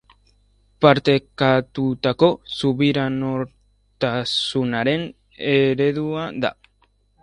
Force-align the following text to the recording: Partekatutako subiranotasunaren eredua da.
Partekatutako 0.85 2.31
subiranotasunaren 2.55 5.09
eredua 5.55 6.29
da. 6.47 6.53